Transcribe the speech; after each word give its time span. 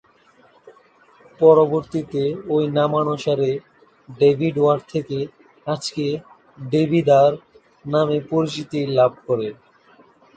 পরবর্তীতে 1.39 2.21
ওই 2.53 2.63
নামানুসারে 2.77 3.51
ডেভিড 4.09 4.55
ওয়ার 4.59 4.79
থেকে 4.91 5.17
আজকের 5.67 6.13
দেবিদ্বার 6.65 7.31
নামে 7.85 8.17
পরিচিতি 8.31 8.79
লাভ 8.97 9.11
করে। 9.27 9.47